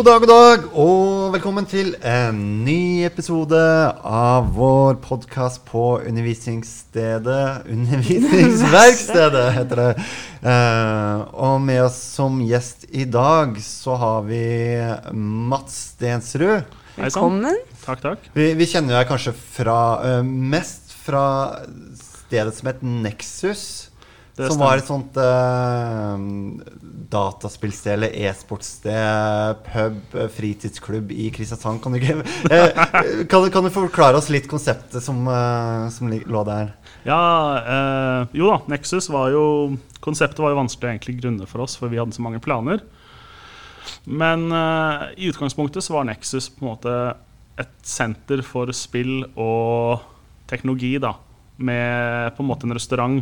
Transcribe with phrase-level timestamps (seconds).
[0.00, 3.58] God dag, god dag, og velkommen til en ny episode
[4.00, 10.06] av vår podkast på undervisningsstedet Undervisningsverkstedet, heter det.
[10.40, 14.40] Uh, og med oss som gjest i dag så har vi
[15.52, 16.64] Mats Stensrud.
[16.96, 17.60] Velkommen.
[17.84, 18.32] Takk, takk.
[18.32, 21.26] Vi, vi kjenner deg kanskje fra uh, mest fra
[22.00, 23.89] stedet som het Nexus.
[24.40, 24.66] Det som stemmer.
[24.66, 26.80] var et sånt uh,
[27.10, 31.82] dataspillsted eller e-sportsted, pub, fritidsklubb i Kristiansand.
[31.82, 32.00] Kan du,
[32.50, 32.84] eh,
[33.28, 36.72] kan, kan du forklare oss litt konseptet som, uh, som lå der?
[37.04, 37.20] Ja,
[37.60, 39.44] uh, jo da, Nexus var jo
[40.00, 42.80] Konseptet var jo vanskelig egentlig grunne for oss, for vi hadde så mange planer.
[44.08, 46.94] Men uh, i utgangspunktet så var Nexus på en måte
[47.60, 50.00] et senter for spill og
[50.48, 51.12] teknologi, da.
[51.60, 53.20] Med på en måte en restaurant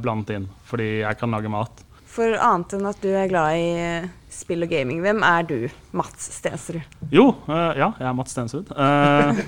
[0.00, 1.84] blandet inn, fordi jeg kan lage mat.
[2.08, 5.58] For annet enn at du er glad i eh, spill og gaming, hvem er du,
[5.96, 6.80] Mats Stensrud?
[7.14, 8.72] Jo, eh, ja, jeg er Mats Stensrud.
[8.72, 9.42] Eh,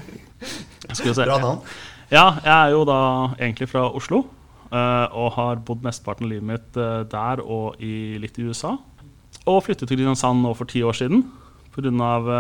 [0.93, 1.25] skal vi se.
[1.25, 1.65] Bra navn.
[2.13, 3.01] Ja, jeg er jo da
[3.39, 4.25] egentlig fra Oslo.
[4.71, 8.77] eh, og har bodd mesteparten av livet mitt eh, der og i, litt i USA.
[9.51, 11.25] Og flyttet til Kristiansand nå for ti år siden
[11.75, 11.91] pga.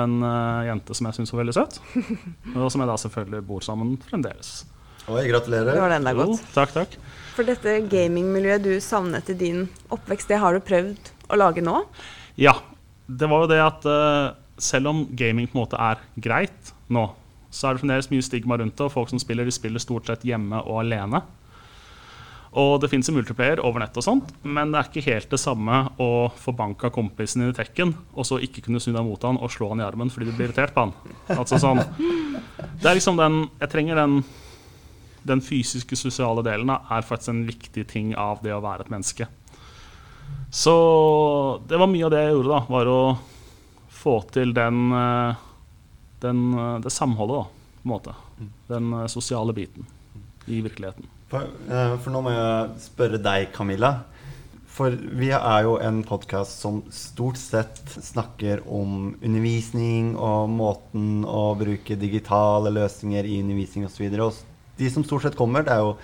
[0.02, 1.80] en eh, jente som jeg syns var veldig søt.
[2.58, 4.60] Og som jeg da selvfølgelig bor sammen fremdeles.
[5.08, 5.80] Oi, Det gratulerer.
[5.80, 6.28] var enda godt.
[6.28, 6.52] Jo, godt.
[6.54, 6.96] takk, takk.
[7.34, 11.84] For dette gamingmiljøet du savnet i din oppvekst, det har du prøvd å lage nå?
[12.36, 12.54] Ja.
[13.10, 17.08] Det var jo det at uh, selv om gaming på en måte er greit nå,
[17.50, 20.06] så er det fremdeles mye stigma rundt det, og folk som spiller, de spiller stort
[20.06, 21.18] sett hjemme og alene.
[22.54, 25.38] Og det fins en multiplayer over nett og sånt, men det er ikke helt det
[25.42, 29.02] samme å få bank av kompisen din i tekken, og så ikke kunne snu deg
[29.06, 30.94] mot han og slå han i armen fordi du blir irritert på han.
[31.34, 31.82] Altså sånn
[32.78, 34.16] Det er liksom den Jeg trenger den
[35.26, 39.26] den fysiske, sosiale delen er faktisk en viktig ting av det å være et menneske.
[40.50, 40.74] Så
[41.68, 42.60] det var mye av det jeg gjorde, da.
[42.74, 43.00] Var å
[44.00, 45.34] få til den, eh,
[46.24, 48.14] den eh, det samholdet, da, på en måte.
[48.70, 49.86] Den eh, sosiale biten
[50.50, 51.06] i virkeligheten.
[51.30, 51.46] For,
[52.02, 53.92] for nå må jeg spørre deg, Camilla.
[54.70, 61.52] For vi er jo en podkast som stort sett snakker om undervisning og måten å
[61.58, 64.06] bruke digitale løsninger i undervisning osv.
[64.16, 64.44] Og s-
[64.80, 65.94] de som stort sett kommer, det er jo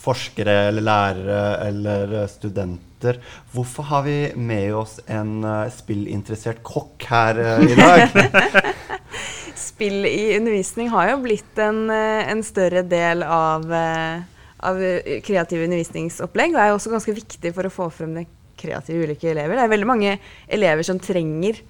[0.00, 3.20] forskere eller lærere eller eh, studenter.
[3.52, 8.70] Hvorfor har vi med oss en eh, spillinteressert kokk her eh, i dag?
[9.70, 14.78] Spill i undervisning har jo blitt en, en større del av, av
[15.24, 18.26] kreative undervisningsopplegg, og er jo også ganske viktig for å få frem det
[18.60, 19.56] kreative ulike elever.
[19.56, 20.14] Det er veldig mange
[20.52, 21.60] elever som trenger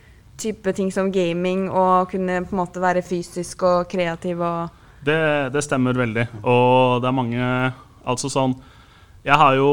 [0.41, 5.21] type ting som gaming og kunne på en måte være fysisk og kreativ og Det,
[5.55, 6.27] det stemmer veldig.
[6.45, 7.45] Og det er mange
[8.01, 8.55] Altså sånn
[9.25, 9.71] Jeg har jo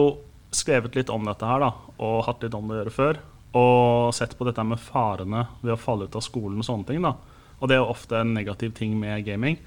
[0.56, 3.20] skrevet litt om dette her, da, og hatt litt om det å gjøre før.
[3.60, 7.04] Og sett på dette med farene ved å falle ut av skolen og sånne ting.
[7.04, 7.14] da.
[7.60, 9.58] Og det er jo ofte en negativ ting med gaming.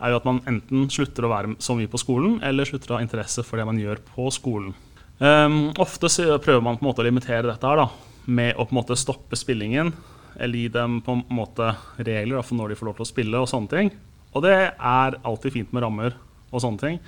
[0.00, 2.96] er jo at man enten slutter å være så mye på skolen, eller slutter å
[2.96, 4.72] ha interesse for det man gjør på skolen.
[5.20, 7.90] Um, ofte så prøver man på en måte å limitere dette her da,
[8.24, 9.92] med å på en måte stoppe spillingen,
[10.40, 13.10] eller gi dem på en måte regler da, for når de får lov til å
[13.10, 13.92] spille og sånne ting.
[14.30, 16.16] Og det er alltid fint med rammer
[16.50, 16.98] og sånne ting.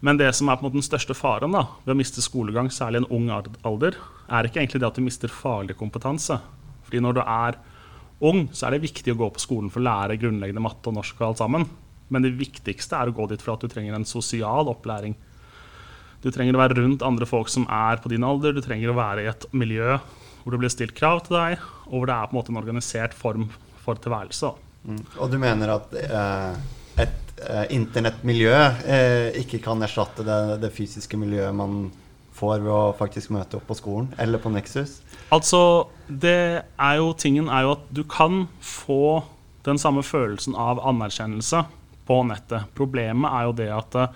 [0.00, 2.70] Men det som er på en måte den største faren da, ved å miste skolegang,
[2.72, 3.98] særlig i en ung alder,
[4.30, 6.38] er ikke egentlig det at du mister faglig kompetanse.
[6.86, 7.58] Fordi når du er
[8.30, 10.96] ung, så er det viktig å gå på skolen for å lære grunnleggende matte og
[10.96, 11.66] norsk og alt sammen.
[12.10, 15.18] Men det viktigste er å gå dit for at du trenger en sosial opplæring.
[16.24, 18.56] Du trenger å være rundt andre folk som er på din alder.
[18.56, 19.98] Du trenger å være i et miljø
[20.40, 21.60] hvor det blir stilt krav til deg,
[21.90, 23.50] og hvor det er på en måte en organisert form
[23.84, 24.48] for tilværelse.
[24.48, 24.69] da.
[24.84, 25.00] Mm.
[25.20, 26.60] Og du mener at eh,
[27.04, 28.54] et eh, internettmiljø
[28.84, 31.90] eh, ikke kan erstatte det, det fysiske miljøet man
[32.40, 35.00] får ved å faktisk møte opp på skolen eller på Nexus?
[35.34, 35.60] Altså,
[36.08, 39.20] det er jo tingen er jo at du kan få
[39.66, 41.64] den samme følelsen av anerkjennelse
[42.08, 42.70] på nettet.
[42.76, 44.14] Problemet er jo det at eh,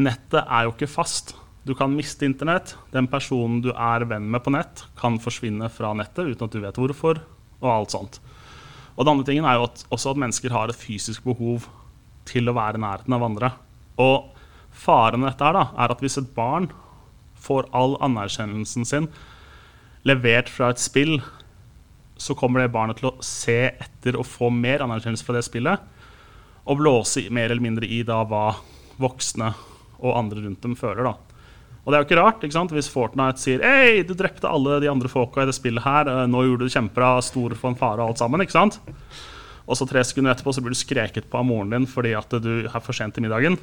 [0.00, 1.34] nettet er jo ikke fast.
[1.66, 2.76] Du kan miste internett.
[2.94, 6.62] Den personen du er venn med på nett, kan forsvinne fra nettet uten at du
[6.62, 7.20] vet hvorfor,
[7.60, 8.20] og alt sånt.
[8.96, 11.68] Og den andre tingen er jo at, også at mennesker har et fysisk behov
[12.28, 13.52] til å være i nærheten av andre.
[14.00, 14.32] Og
[14.72, 16.70] faren med dette her da, er at hvis et barn
[17.46, 19.10] får all anerkjennelsen sin
[20.06, 21.18] levert fra et spill,
[22.16, 25.82] så kommer det barnet til å se etter og få mer anerkjennelse fra det spillet,
[26.66, 28.48] og blåse mer eller mindre i da hva
[28.98, 29.52] voksne
[30.00, 31.04] og andre rundt dem føler.
[31.04, 31.25] da.
[31.86, 32.72] Og det er jo ikke rart ikke sant?
[32.74, 36.08] hvis Fortnite sier Hei, du drepte alle de andre folka i det spillet her.
[36.10, 38.42] eh, Nå gjorde du kjempebra, stor fanfare og alt sammen.
[38.42, 38.80] ikke sant?
[39.66, 42.30] Og så tre sekunder etterpå så blir du skreket på av moren din fordi at
[42.42, 43.54] du er for sent til middagen.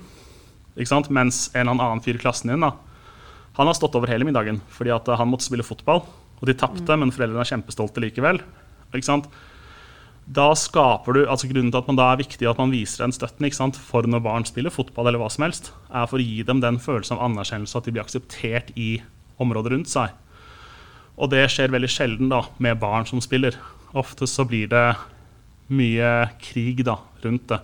[0.77, 1.11] Ikke sant?
[1.11, 2.71] Mens en eller annen fyr i klassen din da,
[3.59, 6.05] han har stått over hele middagen fordi at han måtte spille fotball.
[6.39, 8.39] Og de tapte, men foreldrene er kjempestolte likevel.
[8.93, 9.27] Ikke sant?
[10.23, 13.11] Da skaper du, altså Grunnen til at man da er viktig at man viser den
[13.15, 13.75] støtten ikke sant?
[13.75, 16.79] for når barn spiller fotball, eller hva som helst, er for å gi dem den
[16.79, 19.01] følelsen av anerkjennelse, at de blir akseptert i
[19.43, 20.15] området rundt seg.
[21.19, 23.59] Og det skjer veldig sjelden da, med barn som spiller.
[23.93, 24.87] Ofte så blir det
[25.73, 27.59] mye krig da, rundt det.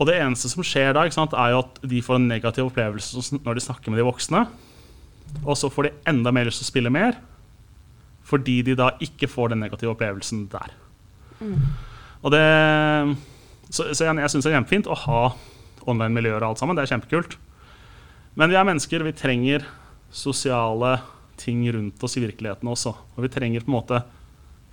[0.00, 3.38] Og det eneste som skjer da, sant, er jo at de får en negativ opplevelse
[3.38, 4.44] når de snakker med de voksne.
[5.46, 7.20] Og så får de enda mer lyst til å spille mer,
[8.26, 10.81] fordi de da ikke får den negative opplevelsen der.
[12.22, 12.42] Og det,
[13.68, 15.22] så, så jeg, jeg syns det er kjempefint å ha
[15.90, 16.78] online-miljøer og alt sammen.
[16.78, 17.38] Det er kjempekult.
[18.38, 19.04] Men vi er mennesker.
[19.04, 19.66] Vi trenger
[20.12, 20.96] sosiale
[21.40, 22.94] ting rundt oss i virkeligheten også.
[23.16, 24.02] Og vi trenger på en måte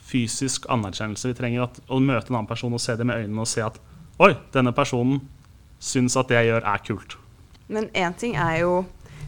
[0.10, 1.31] fysisk anerkjennelse.
[1.31, 3.66] Vi trenger at, å møte en annen person og se det med øynene og se
[3.66, 3.80] at
[4.19, 5.21] Oi, denne personen
[5.80, 7.13] syns at det jeg gjør, er kult.
[7.71, 8.71] Men én ting er jo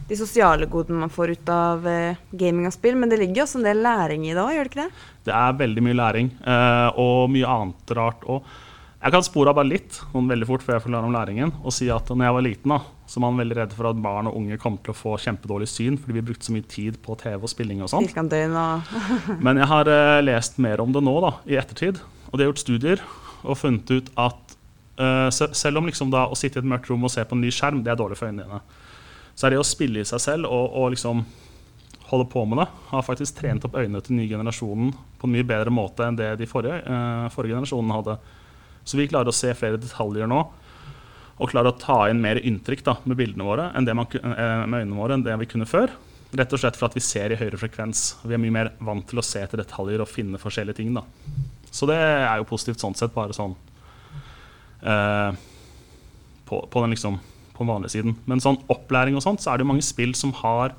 [0.08, 3.46] de sosiale godene man får ut av eh, gaming og spill, men det ligger jo
[3.46, 5.06] også en del læring i det òg, gjør det ikke det?
[5.28, 8.26] Det er veldig mye læring eh, og mye annet rart.
[8.26, 8.50] òg.
[9.02, 11.74] jeg kan spore av bare litt noen veldig fort før jeg forklarer om læringen, og
[11.74, 14.30] si at når jeg var liten, da, så var man veldig redd for at barn
[14.30, 17.16] og unge kom til å få kjempedårlig syn fordi vi brukte så mye tid på
[17.20, 18.06] TV og spilling og sånn.
[19.44, 22.00] Men jeg har uh, lest mer om det nå, da, i ettertid.
[22.30, 23.02] Og de har gjort studier
[23.42, 24.56] og funnet ut at
[25.02, 27.44] uh, selv om liksom da å sitte i et mørkt rom og se på en
[27.44, 28.62] ny skjerm, det er dårlig for øynene dine,
[29.34, 31.24] så er det å spille i seg selv og, og liksom
[32.12, 35.46] holde på med det, har faktisk trent opp øynene til den generasjonen på en mye
[35.48, 38.18] bedre måte enn det de forrige, eh, forrige generasjonen hadde.
[38.84, 40.42] Så vi klarer å se flere detaljer nå,
[41.40, 44.66] og klarer å ta inn mer inntrykk da, med bildene våre enn det man, eh,
[44.66, 45.94] med øynene våre enn det vi kunne før.
[46.36, 48.16] Rett og slett for at vi ser i høyere frekvens.
[48.24, 50.92] Vi er mye mer vant til å se etter detaljer og finne forskjellige ting.
[50.92, 51.04] Da.
[51.70, 53.56] Så det er jo positivt sånn sett, bare sånn
[54.84, 55.32] eh,
[56.44, 57.20] på, på den liksom
[57.52, 58.16] på den vanlige siden.
[58.26, 60.76] Men sånn opplæring og sånt, så er det jo mange spill som har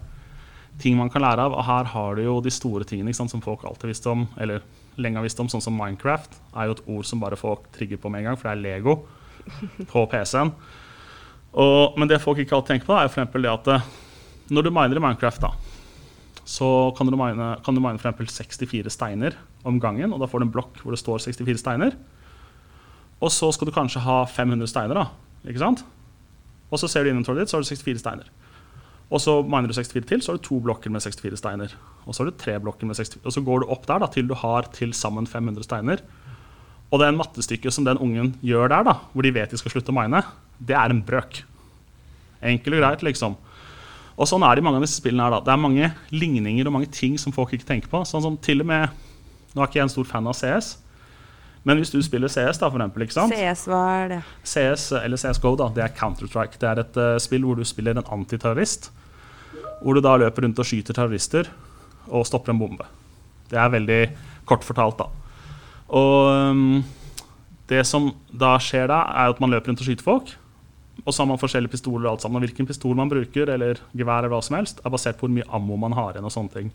[0.82, 1.56] ting man kan lære av.
[1.58, 4.64] Og her har du jo de store tingene sant, som folk alltid visste om, eller
[5.02, 6.40] lenge har visst om, sånn som Minecraft.
[6.56, 8.64] er jo et ord som bare folk trigger på med en gang, for det er
[8.64, 8.98] Lego
[9.92, 10.54] på PC-en.
[11.98, 13.88] Men det folk ikke alltid tenker på, er eksempel det at eh,
[14.54, 15.54] når du miner i Minecraft, da,
[16.46, 16.68] så
[16.98, 20.42] kan du mine, kan du mine for eksempel 64 steiner om gangen, og da får
[20.42, 21.96] du en blokk hvor det står 64 steiner.
[23.24, 25.06] Og så skal du kanskje ha 500 steiner, da.
[25.48, 25.86] Ikke sant?
[26.74, 28.32] Og så ser du inventoryet ditt, så har du 64 steiner.
[29.14, 31.76] Og så miner du 64 til, så har du to blokker med 64 steiner.
[32.08, 34.10] Og så har du tre blokker med 64, og så går du opp der da,
[34.10, 36.02] til du har til sammen 500 steiner.
[36.90, 39.60] Og det er en mattestykke som den ungen gjør der, da, hvor de vet de
[39.62, 40.24] skal slutte å mine,
[40.58, 41.44] det er en brøk.
[42.44, 43.38] Enkelt og greit, liksom.
[44.14, 45.34] Og sånn er det i mange av disse spillene her.
[45.34, 45.42] da.
[45.46, 48.04] Det er mange ligninger og mange ting som folk ikke tenker på.
[48.06, 49.02] Sånn som til og med
[49.54, 50.68] Nå er ikke jeg en stor fan av CS,
[51.64, 53.32] men hvis du spiller CS, da, for eksempel, ikke sant?
[53.32, 54.20] CS, hva er det?
[54.44, 56.60] CS, eller CSGO, da, det er Counter-Strike.
[56.60, 58.90] Det er et uh, spill hvor du spiller en antiterrorist.
[59.80, 61.48] Hvor du da løper rundt og skyter terrorister
[62.12, 62.88] og stopper en bombe.
[63.52, 64.02] Det er veldig
[64.50, 65.08] kort fortalt, da.
[65.94, 66.84] Og um,
[67.72, 70.36] det som da skjer da, er at man løper rundt og skyter folk.
[71.04, 72.42] Og så har man forskjellige pistoler og alt sammen.
[72.42, 75.36] Og hvilken pistol man bruker, eller gevær eller hva som helst, er basert på hvor
[75.36, 76.74] mye ammo man har igjen og sånne ting.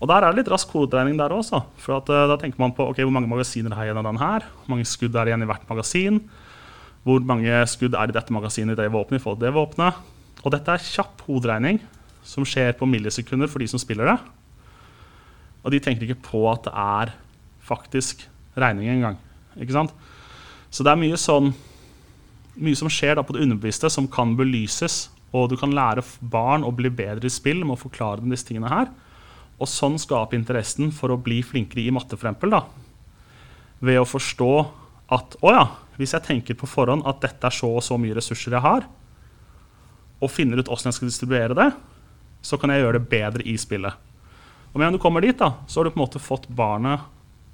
[0.00, 1.60] Og der er det litt rask hoderegning der også.
[1.80, 4.08] For at, eh, da tenker man på okay, hvor mange magasiner har jeg igjen av
[4.08, 4.46] den her?
[4.64, 6.20] Hvor mange skudd er igjen i hvert magasin?
[7.04, 9.20] Hvor mange skudd er i dette magasinet i det våpenet?
[9.20, 9.94] i forhold til det våpenet?
[10.44, 11.80] Og dette er kjapp hoderegning
[12.24, 14.18] som skjer på millisekunder for de som spiller det.
[15.64, 17.12] Og de tenker ikke på at det er
[17.60, 18.24] faktisk
[18.56, 19.18] regning engang.
[19.60, 19.92] Ikke sant?
[20.70, 21.52] Så det er mye sånn
[22.60, 25.08] mye som skjer da på det underbevisste, som kan belyses.
[25.32, 28.48] Og du kan lære barn å bli bedre i spill med å forklare dem disse
[28.48, 28.90] tingene her.
[29.60, 32.64] Og sånn skape interessen for å bli flinkere i matte, for eksempel, da.
[33.84, 34.52] Ved å forstå
[35.12, 35.64] at å ja,
[36.00, 38.86] hvis jeg tenker på forhånd at dette er så og så mye ressurser jeg har,
[40.20, 41.70] og finner ut åssen jeg skal distribuere det,
[42.44, 44.08] så kan jeg gjøre det bedre i spillet.
[44.70, 47.04] Og med en du kommer dit, da, så har du på en måte fått barnet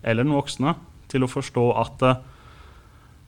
[0.07, 0.77] eller den voksne
[1.11, 2.19] til å forstå at uh,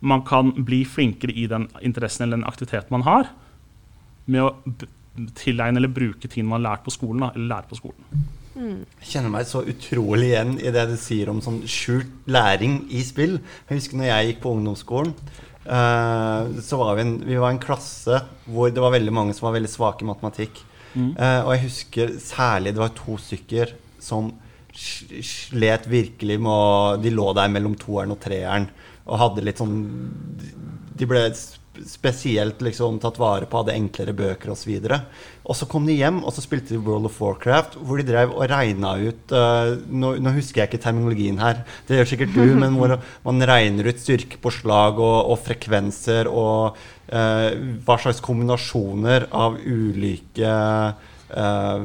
[0.01, 3.31] man kan bli flinkere i den interessen eller den aktiviteten man har,
[4.29, 7.25] med å tilegne eller bruke ting man har lært på skolen.
[7.25, 8.29] Da, eller lære på skolen.
[8.59, 13.05] Jeg kjenner meg så utrolig igjen i det du sier om sånn skjult læring i
[13.07, 13.39] spill.
[13.69, 15.13] Jeg husker når jeg gikk på ungdomsskolen.
[15.69, 19.51] Uh, så var vi, en, vi var en klasse hvor det var veldig mange som
[19.51, 20.63] var veldig svake i matematikk.
[20.99, 24.33] Eh, og jeg husker særlig det var to stykker som
[24.79, 28.69] slet virkelig med å De lå der mellom toeren og treeren
[29.09, 29.77] og hadde litt sånn
[30.99, 31.23] De ble
[31.87, 34.73] spesielt liksom tatt vare på, hadde enklere bøker osv.
[35.49, 38.35] Og så kom de hjem og så spilte de World of Warcraft, hvor de drev
[38.35, 42.45] og regna ut uh, nå, nå husker jeg ikke terminologien her, det gjør sikkert du,
[42.59, 46.79] men hvor man regner ut styrke på slag og, og frekvenser og
[47.13, 47.51] uh,
[47.85, 50.57] hva slags kombinasjoner av ulike
[51.29, 51.83] Uh,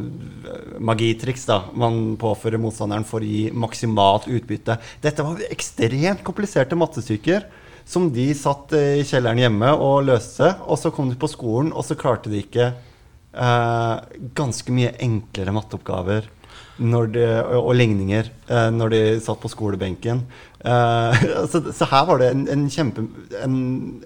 [0.80, 4.78] magitriks da, man påfører motstanderen for å gi maksimalt utbytte.
[5.04, 7.44] Dette var ekstremt kompliserte mattestykker
[7.86, 10.54] som de satt eh, i kjelleren hjemme og løste.
[10.68, 13.96] Og så kom de på skolen, og så klarte de ikke eh,
[14.38, 16.30] ganske mye enklere matteoppgaver
[16.78, 20.24] de, og, og ligninger eh, når de satt på skolebenken.
[20.60, 23.06] Eh, så, så, her var det en, en kjempe
[23.44, 23.58] en,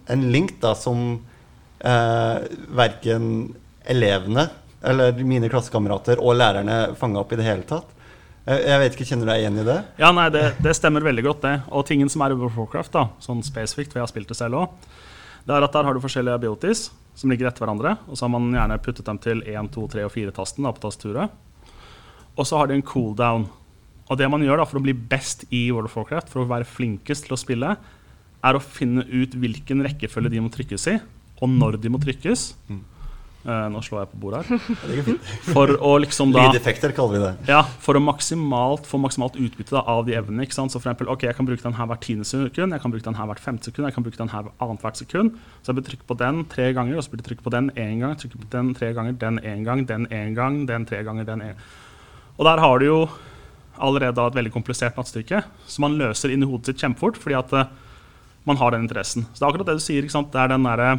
[0.08, 1.20] en, link da som
[1.80, 3.54] eh, verken
[3.88, 4.50] elevene
[4.88, 7.94] eller mine klassekamerater og lærerne fanga opp i det hele tatt.
[8.48, 9.78] Jeg vet ikke, Kjenner du deg igjen i det?
[10.00, 11.56] Ja, nei, det, det, stemmer veldig godt, det.
[11.76, 14.62] Og tingen som er over Warcraft, da, sånn spesifikt, for jeg har spilt det selv
[14.62, 14.88] òg,
[15.48, 16.86] det er at der har du forskjellige abilities
[17.18, 17.98] som ligger etter hverandre.
[18.08, 21.36] Og så har man gjerne puttet dem til 1, 2, 3 og 4-tasten på tastaturet.
[22.38, 23.48] Og så har de en cooldown.
[24.08, 26.50] Og det man gjør da for å bli best i World of Warcraft, for å
[26.50, 27.74] være flinkest til å spille,
[28.48, 31.00] er å finne ut hvilken rekkefølge de må trykkes i,
[31.42, 32.52] og når de må trykkes.
[32.72, 32.84] Mm.
[33.48, 34.58] Uh, nå slår jeg på bordet her.
[35.54, 37.30] For å liksom da Lydeffekter kaller vi det.
[37.54, 40.44] Ja, For å maksimalt, få maksimalt utbytte da, av de evnene.
[40.44, 40.74] ikke sant?
[40.74, 43.08] Så for eksempel, ok, Jeg kan bruke den her hvert tiende sekund, jeg kan bruke
[43.08, 45.40] den her hvert femte sekund, jeg kan bruke den her annethvert sekund.
[45.62, 47.72] Så jeg blir trykke på den tre ganger, og så blir det trykk på den
[47.80, 51.04] én gang, trykke på den tre ganger, den én gang, den én gang, den tre
[51.08, 51.68] ganger, den én
[52.38, 53.02] Og der har du jo
[53.80, 57.54] allerede et veldig komplisert mattestykke som man løser inn i hodet sitt kjempefort fordi at
[57.54, 57.70] uh,
[58.48, 59.28] man har den interessen.
[59.32, 60.04] Så det er akkurat det du sier.
[60.04, 60.32] ikke sant?
[60.34, 60.98] Det er den derre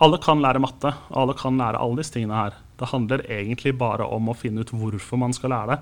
[0.00, 2.54] alle kan lære matte, og alle kan lære alle disse tingene her.
[2.80, 5.80] Det handler egentlig bare om å finne ut hvorfor man skal lære det.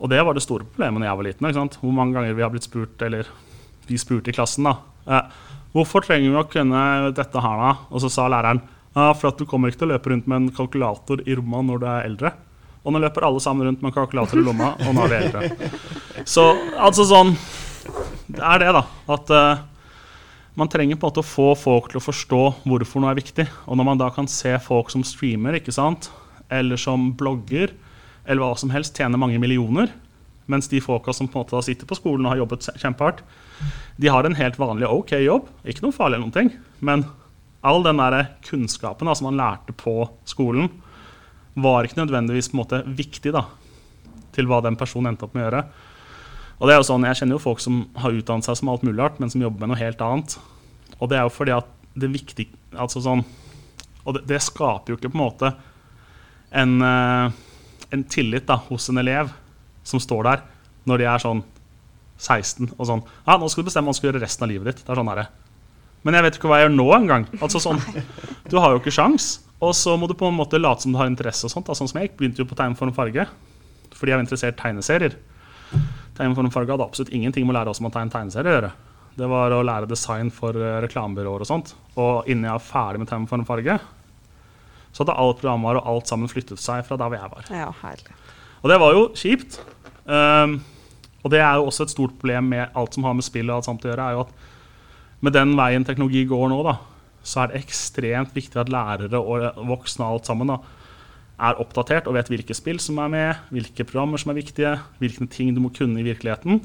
[0.00, 1.48] Og det var det store problemet da jeg var liten.
[1.48, 1.76] ikke sant?
[1.80, 3.28] Hvor mange ganger vi har blitt spurt, eller
[3.88, 4.76] vi spurte i klassen, da.
[5.06, 5.36] Eh,
[5.76, 7.70] hvorfor trenger vi å kunne dette her, da?
[7.90, 8.62] Og så sa læreren
[8.96, 11.60] ja, for at du kommer ikke til å løpe rundt med en kalkulator i romma
[11.68, 12.32] når du er eldre.
[12.86, 15.18] Og nå løper alle sammen rundt med en kalkulator i lomma, og nå er vi
[15.26, 15.70] eldre.
[16.24, 16.44] Så
[16.80, 17.34] altså sånn
[18.26, 18.82] Det er det, da.
[19.12, 19.64] At uh,
[20.56, 23.44] man trenger på en måte å få folk til å forstå hvorfor noe er viktig.
[23.68, 26.10] Og når man da kan se folk som streamer, ikke sant?
[26.48, 27.72] eller som blogger,
[28.26, 29.90] eller hva som helst, tjener mange millioner,
[30.46, 33.22] mens de folka som på en måte sitter på skolen og har jobbet kjempehardt,
[33.98, 35.48] de har en helt vanlig OK jobb.
[35.66, 36.52] Ikke noe farlig, eller noen ting,
[36.86, 37.02] men
[37.66, 39.98] all den der kunnskapen da, som man lærte på
[40.28, 40.70] skolen,
[41.56, 43.46] var ikke nødvendigvis på en måte viktig da,
[44.36, 45.66] til hva den personen endte opp med å gjøre.
[46.56, 48.84] Og det er jo sånn, Jeg kjenner jo folk som har utdannet seg som alt
[48.86, 50.38] mulig rart, men som jobber med noe helt annet.
[51.00, 53.24] Og det er jo fordi at det viktige altså sånn,
[54.06, 55.48] Og det, det, skaper jo ikke på en måte
[56.54, 57.32] en, uh,
[57.90, 59.32] en tillit da, hos en elev
[59.82, 60.44] som står der
[60.86, 61.40] når de er sånn
[62.16, 64.70] 16 og sånn ja, 'Nå skal du bestemme hva du skal gjøre resten av livet
[64.70, 65.26] ditt.' Det er sånn her,
[66.06, 67.26] Men jeg vet ikke hva jeg gjør nå engang.
[67.42, 67.82] Altså sånn,
[68.50, 69.40] du har jo ikke sjans.
[69.58, 71.42] Og så må du på en måte late som du har interesse.
[71.44, 71.66] og sånt.
[71.66, 73.26] Da, sånn som jeg begynte jo på tegneform farge
[73.96, 75.16] fordi jeg var interessert i tegneserier.
[76.16, 78.72] Tegnformfarge hadde absolutt ingenting med å lære oss om å tegne tegneserier å gjøre.
[79.16, 81.74] Det var å lære design for uh, reklamebyråer og sånt.
[81.96, 83.78] Og innen jeg var ferdig med tegneformfarge,
[84.92, 87.52] så hadde alt programvare og alt sammen flyttet seg fra der hvor jeg var.
[87.52, 88.16] Ja, herlig.
[88.62, 89.60] Og det var jo kjipt.
[90.06, 90.58] Um,
[91.26, 93.58] og det er jo også et stort problem med alt som har med spill og
[93.58, 96.76] alt samt å gjøre, er jo at med den veien teknologi går nå, da,
[97.26, 100.60] så er det ekstremt viktig at lærere og voksne og alt sammen da,
[101.36, 105.28] er oppdatert og vet hvilke spill som er med, hvilke programmer som er viktige, hvilke
[105.32, 106.62] ting du må kunne i virkeligheten.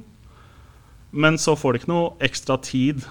[1.12, 3.04] Men så får du ikke noe ekstra tid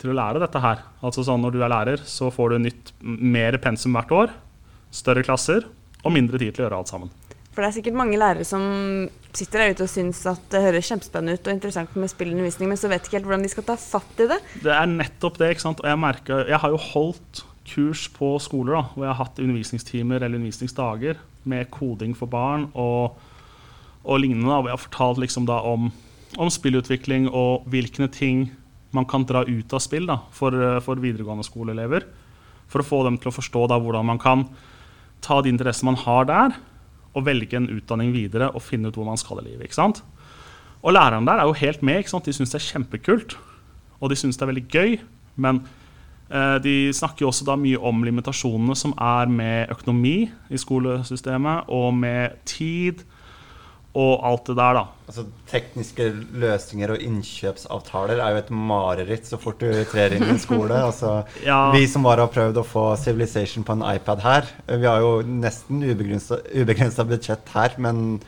[0.00, 0.82] til å lære dette her.
[1.00, 4.34] Altså sånn Når du er lærer, så får du nytt, mer pensum hvert år,
[4.92, 5.64] større klasser
[6.04, 7.14] og mindre tid til å gjøre alt sammen.
[7.56, 8.62] For det er sikkert mange lærere som
[9.32, 12.76] sitter der ute og syns at det høres kjempespennende ut og interessant med spillundervisning, men
[12.76, 14.36] så vet ikke helt hvordan de skal ta fatt i det.
[14.66, 15.54] Det er nettopp det.
[15.54, 15.80] ikke sant?
[15.80, 19.40] Og jeg, merker, jeg har jo holdt kurs på skoler da, hvor jeg har hatt
[19.42, 21.18] undervisningstimer eller undervisningsdager
[21.50, 23.16] med koding for barn og,
[24.04, 24.48] og lignende.
[24.50, 25.90] Da, hvor jeg har fortalt liksom da om,
[26.36, 28.48] om, spillutvikling og hvilke ting
[28.96, 32.06] man kan dra ut av spill for, for, videregående skoleelever.
[32.70, 34.46] For å få dem til å forstå da, hvordan man kan
[35.24, 36.56] ta de interessene man har der,
[37.16, 39.68] og velge en utdanning videre og finne ut hvor man skal i livet.
[39.68, 40.02] ikke sant?
[40.84, 42.02] Og lærerne der er jo helt med.
[42.02, 42.26] ikke sant?
[42.28, 43.36] De syns det er kjempekult,
[43.98, 44.98] og de syns det er veldig gøy.
[45.40, 45.62] Men
[46.62, 50.16] de snakker jo også da mye om limitasjonene som er med økonomi
[50.50, 53.04] i skolesystemet, og med tid
[53.96, 54.82] og alt det der, da.
[55.08, 56.06] Altså Tekniske
[56.36, 60.76] løsninger og innkjøpsavtaler er jo et mareritt så fort du trer inn i en skole.
[60.76, 61.70] Altså, ja.
[61.72, 65.14] Vi som bare har prøvd å få Civilization på en iPad her, vi har jo
[65.24, 68.18] nesten ubegrensa budsjett her, men,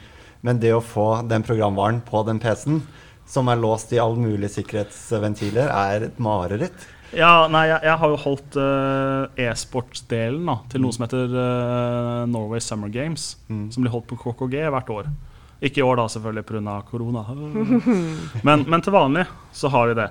[0.41, 2.81] men det å få den programvaren på den PC-en,
[3.29, 6.89] som er låst i alle mulige sikkerhetsventiler, er et mareritt.
[7.17, 10.97] Ja, nei, jeg, jeg, har jo holdt uh, e-sportsdelen til noe mm.
[10.97, 13.31] som heter uh, Norway Summer Games.
[13.49, 13.69] Mm.
[13.73, 15.09] Som blir holdt på KKG hvert år.
[15.65, 16.81] Ikke i år, da, selvfølgelig, pga.
[16.87, 17.25] korona.
[18.47, 20.11] Men, men, til vanlig så har vi det.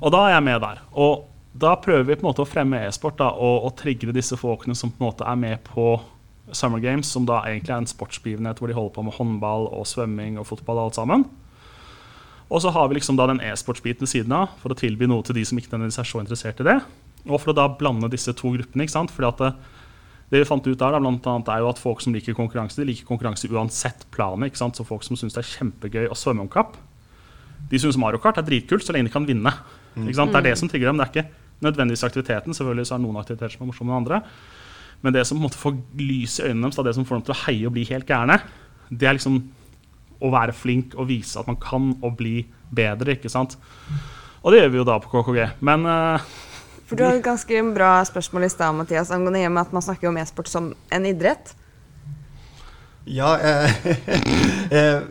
[0.00, 0.82] Og da er jeg med der.
[0.92, 1.24] Og
[1.54, 4.92] da prøver vi på en måte å fremme e-sport og, og trigge disse folkene som
[4.92, 5.96] på en måte er med på
[6.52, 9.86] Summer Games, som da egentlig er en sportsbegivenhet hvor de holder på med håndball og
[9.88, 11.26] svømming og fotball og alt sammen.
[12.52, 15.24] Og så har vi liksom da den e-sportsbiten ved siden av for å tilby noe
[15.24, 16.76] til de som ikke nødvendigvis er så interessert i det.
[17.24, 18.84] Og for å da blande disse to gruppene.
[18.84, 19.12] ikke sant?
[19.14, 19.52] Fordi at det,
[20.32, 22.76] det vi fant ut der, da, blant annet, er jo at folk som liker konkurranse,
[22.80, 24.52] de liker konkurranse uansett planet.
[24.52, 24.76] ikke sant?
[24.76, 26.76] Så folk som syns det er kjempegøy å svømme om kapp,
[27.70, 29.54] de syns Mario Kart er dritkult så lenge de kan vinne.
[29.96, 30.34] ikke sant?
[30.34, 31.00] Det er det som trigger dem.
[31.00, 32.56] Det er ikke nødvendigvis aktiviteten.
[32.56, 34.20] Selvfølgelig så er det noen aktiviteter som er morsomme enn andre.
[35.04, 37.26] Men det som på en måte får lys i øynene deres, det som får dem
[37.26, 38.38] til å heie og bli helt gærne,
[38.92, 39.40] det er liksom
[40.20, 42.44] å være flink og vise at man kan og bli
[42.74, 43.16] bedre.
[43.16, 43.56] ikke sant?
[44.44, 45.40] Og det gjør vi jo da på KKG.
[45.64, 46.30] Men uh,
[46.84, 50.10] For du har et ganske bra spørsmål i stad, Mathias, angående hjemme at man snakker
[50.10, 51.54] om e-sport som en idrett.
[53.04, 53.86] Ja, eh,
[54.78, 55.02] eh,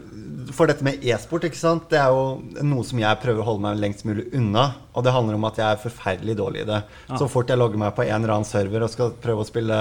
[0.53, 1.85] for dette med e-sport, ikke sant?
[1.91, 4.65] det er jo noe som jeg prøver å holde meg lengst mulig unna.
[4.93, 6.81] Og det handler om at jeg er forferdelig dårlig i det.
[7.09, 7.19] Ja.
[7.21, 9.77] Så fort jeg logger meg på en eller annen server og skal prøve å spille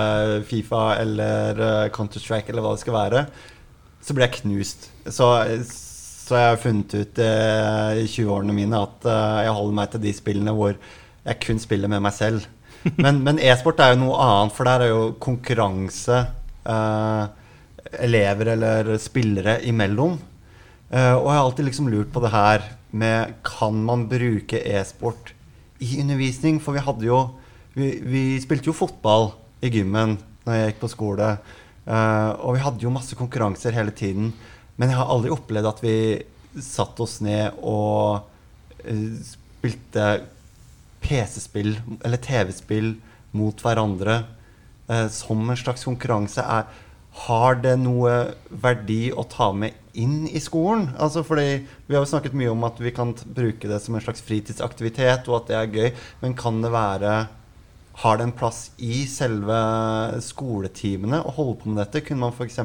[0.48, 3.26] Fifa eller eh, Counter-Strike eller hva det skal være,
[4.02, 4.88] så ble jeg knust.
[5.06, 5.28] Så,
[5.68, 10.02] så jeg har funnet ut eh, i 20-årene mine at eh, jeg holder meg til
[10.02, 12.48] de spillene hvor jeg kun spiller med meg selv.
[12.98, 16.16] Men, men e-sport er jo noe annet, for der er jo konkurranse
[16.66, 17.26] eh,
[18.02, 20.16] elever eller spillere imellom.
[20.90, 25.30] Eh, og jeg har alltid liksom lurt på det her med Kan man bruke e-sport
[25.80, 26.58] i undervisning?
[26.60, 27.20] For vi hadde jo
[27.72, 29.30] Vi, vi spilte jo fotball
[29.64, 31.28] i gymmen når jeg gikk på skole.
[31.86, 34.32] Eh, og vi hadde jo masse konkurranser hele tiden.
[34.76, 35.96] Men jeg har aldri opplevd at vi
[36.60, 38.24] satte oss ned og
[38.84, 40.06] uh, spilte
[41.02, 41.74] PC-spill
[42.04, 42.94] eller TV-spill
[43.38, 44.18] mot hverandre
[44.90, 46.44] uh, som en slags konkurranse.
[46.44, 46.66] Er,
[47.26, 48.12] har det noe
[48.48, 50.88] verdi å ta med inn i skolen?
[50.96, 54.04] Altså fordi Vi har jo snakket mye om at vi kan bruke det som en
[54.04, 56.04] slags fritidsaktivitet, og at det er gøy.
[56.24, 57.16] Men kan det være
[58.00, 59.58] Har det en plass i selve
[60.24, 62.00] skoletimene å holde på med dette?
[62.06, 62.58] Kunne man f.eks.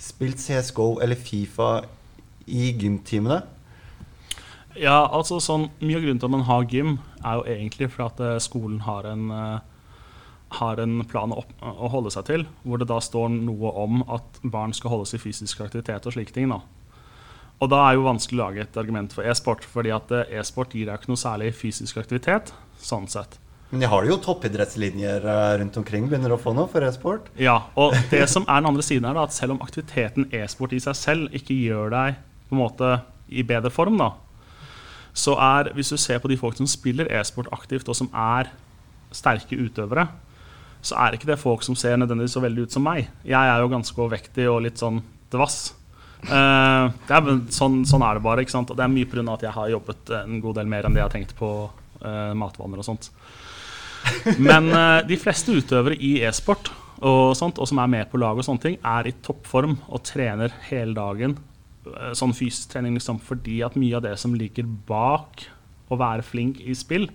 [0.00, 1.82] spilt CSGO eller Fifa
[2.46, 3.42] i gymtimene?
[4.76, 8.08] Ja, altså sånn, Mye av grunnen til at man har gym, er jo egentlig for
[8.10, 9.60] at eh, skolen har en, eh,
[10.58, 14.04] har en plan å, opp, å holde seg til, hvor det da står noe om
[14.12, 16.52] at barn skal holdes i fysisk aktivitet og slike ting.
[16.52, 16.60] da.
[17.56, 20.76] Og da er jo vanskelig å lage et argument for e-sport, fordi at eh, e-sport
[20.76, 22.52] gir deg ikke noe særlig fysisk aktivitet.
[22.76, 23.40] sånn sett.
[23.70, 26.06] Men de har jo toppidrettslinjer eh, rundt omkring.
[26.10, 27.30] Begynner å få noe for e-sport.
[27.40, 30.76] Ja, og det som er den andre siden her, da, at selv om aktiviteten e-sport
[30.76, 32.92] i seg selv ikke gjør deg på en måte
[33.26, 34.12] i bedre form, da,
[35.16, 38.52] så er, hvis du ser på de folk som spiller e-sport aktivt, og som er
[39.14, 40.06] sterke utøvere,
[40.86, 43.08] så er ikke det folk som ser nødvendigvis så veldig ut som meg.
[43.26, 45.00] Jeg er jo ganske overvektig og litt sånn
[45.32, 45.72] dvass.
[46.26, 48.44] Uh, er, sånn, sånn er det bare.
[48.44, 48.70] ikke sant?
[48.70, 49.24] Og det er mye pga.
[49.34, 52.32] at jeg har jobbet en god del mer enn det jeg har tenkt på uh,
[52.38, 53.10] matvaner og sånt.
[54.38, 58.38] Men eh, de fleste utøvere i e-sport og, sånt, og som er med på lag,
[58.38, 61.36] og sånne ting, er i toppform og trener hele dagen.
[61.90, 65.46] eh, Sånn fysisk trening liksom, fordi at mye av det som ligger bak
[65.92, 67.08] å være flink i spill,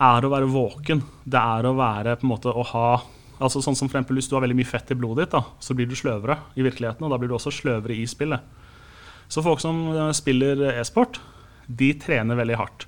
[0.00, 1.02] er å være våken.
[1.28, 2.90] Det er å være på en måte å ha
[3.40, 5.40] altså sånn som for eksempel Hvis du har veldig mye fett i blodet ditt, da,
[5.64, 7.04] så blir du sløvere i virkeligheten.
[7.06, 8.40] Og da blir du også sløvere i spillet.
[9.30, 11.20] Så folk som eh, spiller e-sport,
[11.66, 12.86] de trener veldig hardt.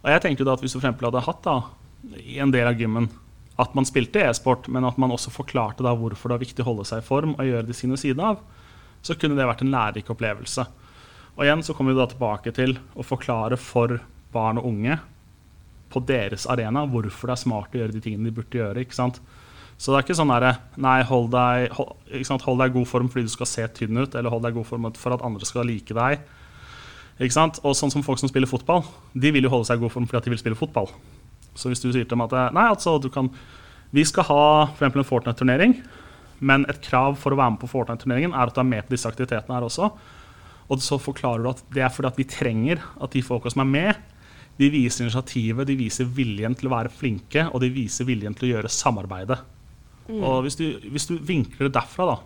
[0.00, 1.56] Og jeg tenkte da at Hvis du for hadde hatt da,
[2.16, 3.08] i en del av gymmen
[3.60, 6.70] at man spilte e-sport, men at man også forklarte da hvorfor det er viktig å
[6.70, 8.40] holde seg i form og gjøre det sine side av,
[9.04, 10.64] så kunne det vært en lærerik opplevelse.
[11.36, 13.98] Og igjen så kommer vi da tilbake til å forklare for
[14.32, 14.96] barn og unge
[15.90, 18.84] på deres arena hvorfor det er smart å gjøre de tingene de burde gjøre.
[18.84, 19.20] ikke sant?
[19.80, 21.94] Så det er ikke sånn derre Nei, hold deg, hold,
[22.28, 22.44] sant?
[22.44, 24.60] hold deg i god form fordi du skal se tynn ut, eller hold deg i
[24.60, 26.20] god form for at andre skal like deg.
[27.20, 27.60] Ikke sant?
[27.64, 30.08] Og sånn som folk som spiller fotball, de vil jo holde seg i god form
[30.08, 30.92] fordi at de vil spille fotball.
[31.60, 33.28] Så hvis du sier til dem at nei, altså, du kan,
[33.94, 34.44] vi skal ha
[34.78, 35.76] for en Fortnite-turnering,
[36.40, 38.94] men et krav for å være med på Fortnite-turneringen er at du er med på
[38.94, 39.90] disse aktivitetene her også.
[40.70, 43.64] Og så forklarer du at det er fordi at vi trenger at de folka som
[43.66, 44.02] er med,
[44.60, 48.48] de viser initiativet, de viser viljen til å være flinke, og de viser viljen til
[48.48, 49.38] å gjøre samarbeidet.
[50.10, 52.16] Og hvis du, hvis du vinkler det derfra, da,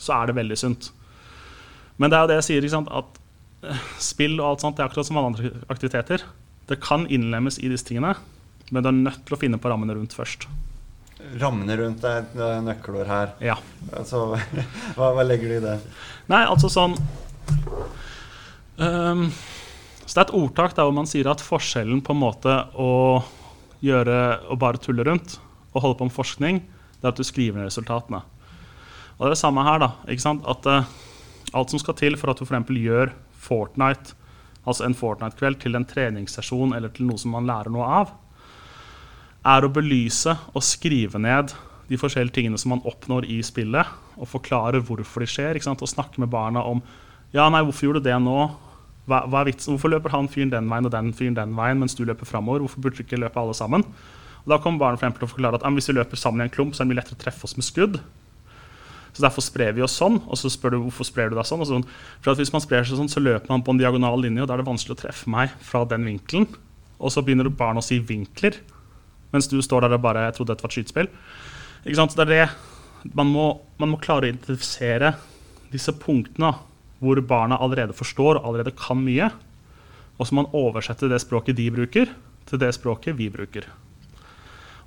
[0.00, 0.90] så er det veldig sunt.
[1.98, 3.20] Men det er jo det jeg sier, sant, at
[3.66, 6.24] eh, spill og alt sånt det er akkurat som alle andre aktiviteter.
[6.70, 8.14] Det kan innlemmes i disse tingene,
[8.70, 10.46] men du er nødt til å finne på rammene rundt først.
[11.40, 13.34] Rammene rundt er et eh, nøkkelord her.
[13.42, 13.56] Ja.
[13.96, 14.24] Altså,
[14.96, 15.76] hva, hva legger du i det?
[16.30, 16.94] Nei, altså sånn
[18.76, 19.24] um,
[20.04, 22.92] Så det er et ordtak der hvor man sier at forskjellen på en måte å
[23.84, 24.18] gjøre
[24.50, 25.38] å bare tulle rundt
[25.72, 26.62] og holde på med forskning,
[26.98, 28.22] det er at du skriver ned resultatene.
[29.18, 29.82] Og det er det samme her.
[29.82, 30.46] da, ikke sant?
[30.48, 30.88] At uh,
[31.56, 32.72] Alt som skal til for at du f.eks.
[32.76, 34.16] gjør Fortnite,
[34.68, 38.12] altså en Fortnite-kveld, til en treningssesjon eller til noe som man lærer noe av,
[39.48, 41.54] er å belyse og skrive ned
[41.88, 45.56] de forskjellige tingene som man oppnår i spillet, og forklare hvorfor de skjer.
[45.56, 46.82] Og snakke med barna om
[47.32, 48.36] ja, nei, hvorfor gjorde du det nå?
[49.08, 49.42] Hva, hva?
[49.48, 52.64] Hvorfor løper han fyren den veien og den fyren den veien mens du løper framover?
[52.64, 53.84] Hvorfor burde du ikke løpe alle sammen?
[54.44, 56.48] Og da kommer barna for til å forklare at ja, hvis vi løper sammen i
[56.48, 57.98] en klump, så er det mye lettere å treffe oss med skudd.
[59.12, 60.20] Så Derfor sprer vi oss sånn.
[60.28, 61.64] Og så spør du hvorfor sprer du deg sånn.
[61.68, 61.84] Sånn.
[62.24, 64.56] For Hvis man sprer seg sånn, så løper man på en diagonal linje, og da
[64.56, 66.48] er det vanskelig å treffe meg fra den vinkelen.
[66.98, 68.56] Og så begynner barna å si vinkler,
[69.34, 71.10] mens du står der og bare Jeg trodde dette var et skytespill.
[71.84, 72.12] Ikke sant?
[72.12, 73.12] Så det er det.
[73.14, 75.14] Man må, man må klare å identifisere
[75.72, 76.54] disse punktene
[76.98, 79.30] hvor barna allerede forstår og allerede kan mye.
[80.18, 82.10] Og så må man oversette det språket de bruker,
[82.48, 83.68] til det språket vi bruker.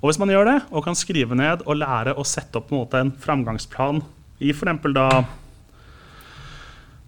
[0.02, 2.82] Og Hvis man gjør det, og kan skrive ned og lære å sette opp en,
[2.98, 4.02] en framgangsplan
[4.42, 4.82] i f.eks.
[4.96, 5.06] da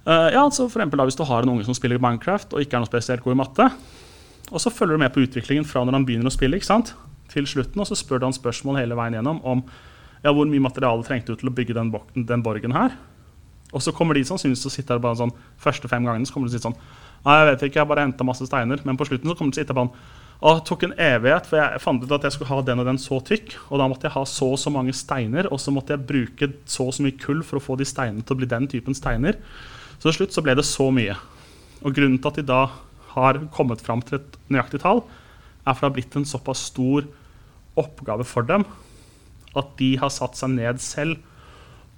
[0.06, 2.78] uh, ja, altså for da Hvis du har en unge som spiller Minecraft og ikke
[2.78, 3.66] er noe spesielt god i matte,
[4.52, 6.94] og så følger du med på utviklingen fra når han begynner å spille, ikke sant?
[7.32, 9.64] Til slutten, og så spør han spørsmål hele veien gjennom om
[10.24, 11.92] ja, hvor mye materiale trengte du til å bygge den,
[12.28, 12.96] den borgen her.
[13.74, 16.36] Og så kommer de sannsynligvis til å sitte her bare sånn første fem gangene så
[16.36, 18.82] kommer de til å si sånn Nei, jeg vet ikke, jeg bare henta masse steiner.
[18.84, 19.92] Men på slutten så kommer de til å sitte på han.
[20.44, 22.88] og det tok en evighet, for jeg fant ut at jeg skulle ha den og
[22.90, 23.54] den så tykk.
[23.70, 26.50] Og da måtte jeg ha så og så mange steiner, og så måtte jeg bruke
[26.68, 28.98] så og så mye kull for å få de steinene til å bli den typen
[28.98, 29.40] steiner.
[29.96, 31.16] Så til slutt så ble det så mye.
[31.80, 32.60] Og grunnen til at de da
[33.14, 35.00] har kommet fram til et nøyaktig tall,
[35.64, 37.06] er for det har blitt en såpass stor
[37.80, 38.66] oppgave for dem
[39.54, 41.18] at de har satt seg ned selv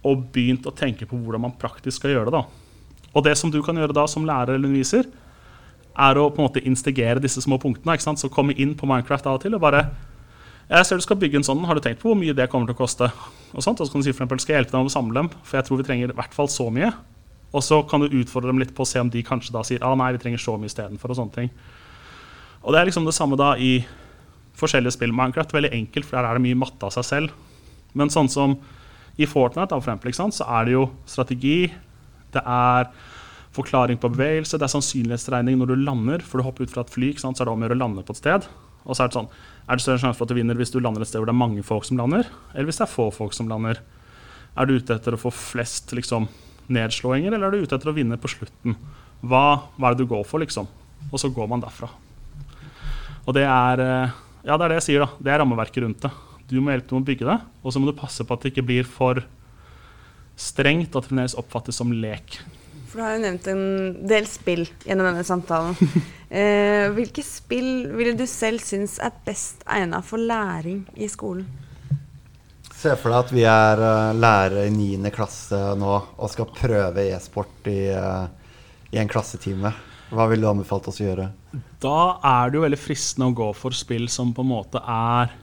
[0.07, 2.41] og begynt å tenke på hvordan man praktisk skal gjøre det.
[2.41, 3.13] da.
[3.17, 5.09] Og det som du kan gjøre da som lærer eller underviser,
[5.97, 7.97] er å på en måte instigere disse små punktene.
[7.97, 8.21] ikke sant?
[8.21, 9.87] Så komme inn på Minecraft av og til og bare
[10.67, 12.67] jeg ser du skal bygge en sånn, Har du tenkt på hvor mye det kommer
[12.67, 13.07] til å koste?
[13.55, 14.97] Og, sånt, og så kan du si for eksempel, skal jeg hjelpe dem med å
[14.97, 16.91] samle dem, for jeg tror vi trenger i hvert fall så mye.
[17.55, 19.85] Og så kan du utfordre dem litt på å se om de kanskje da sier
[19.87, 21.15] ah, nei, vi trenger så mye istedenfor.
[21.15, 21.53] Og sånne ting.
[22.65, 23.81] Og det er liksom det samme da i
[24.57, 25.13] forskjellige spill.
[25.15, 27.35] Minecraft veldig enkelt, for der er det mye matte av seg selv.
[27.97, 28.57] Men sånn som
[29.17, 31.59] i Fortnite da, for eksempel, så er det jo strategi.
[32.35, 32.91] Det er
[33.57, 36.25] forklaring på bevegelse, det er sannsynlighetsregning når du lander.
[36.25, 38.05] For du hopper ut fra et fly, så er det om å gjøre å lande
[38.05, 38.49] på et sted.
[38.87, 39.31] Og så er det sånn
[39.67, 41.35] Er det større sjanse for at du vinner hvis du lander et sted hvor det
[41.35, 43.81] er mange folk som lander, eller hvis det er få folk som lander?
[44.55, 46.29] Er du ute etter å få flest liksom,
[46.71, 48.77] nedslåinger, eller er du ute etter å vinne på slutten?
[49.27, 49.43] Hva,
[49.75, 50.71] hva er det du går for, liksom?
[51.11, 51.91] Og så går man derfra.
[53.27, 55.05] Og det er eh, ja, det er det jeg sier.
[55.05, 55.11] da.
[55.19, 56.13] Det er rammeverket rundt det.
[56.47, 58.45] Du må hjelpe til med å bygge det, og så må du passe på at
[58.45, 59.19] det ikke blir for
[60.39, 62.39] strengt, at det fremdeles oppfattes som lek.
[62.87, 63.65] For du har jo nevnt en
[64.07, 65.77] del spill gjennom denne samtalen.
[66.27, 71.45] Eh, hvilke spill ville du selv synes er best egnet for læring i skolen?
[72.75, 75.13] Se for deg at vi er uh, lærere i 9.
[75.15, 78.27] klasse nå og skal prøve e-sport i, uh,
[78.91, 79.71] i, en klassetime.
[80.11, 81.29] Hva ville du anbefalt oss å gjøre?
[81.83, 85.35] Da er det jo veldig fristende å gå for spill som på en måte er